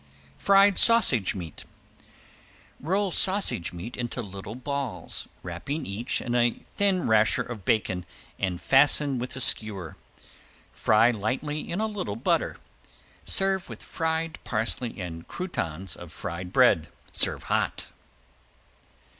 ~FRIED 0.39 0.79
SAUSAGE 0.79 1.35
MEAT~ 1.35 1.63
Roll 2.79 3.11
sausage 3.11 3.71
meat 3.71 3.95
into 3.95 4.23
small 4.27 4.55
balls, 4.55 5.27
wrapping 5.43 5.85
each 5.85 6.19
in 6.21 6.33
a 6.33 6.49
thin 6.73 7.05
rasher 7.07 7.43
of 7.43 7.65
bacon 7.65 8.07
and 8.39 8.59
fasten 8.59 9.19
with 9.19 9.35
a 9.35 9.39
skewer. 9.39 9.97
Fry 10.73 11.11
lightly 11.11 11.69
in 11.69 11.79
a 11.79 11.85
little 11.85 12.15
butter. 12.15 12.57
Serve 13.25 13.69
with 13.69 13.83
fried 13.83 14.39
parsley 14.43 14.99
and 14.99 15.27
croutons 15.27 15.95
of 15.95 16.11
fried 16.11 16.51
bread. 16.51 16.87
Serve 17.13 17.43
hot. 17.43 17.85